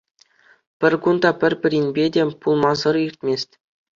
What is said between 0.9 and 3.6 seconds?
кун та пӗр-пӗринпе тӗл пулмасӑр иртмест.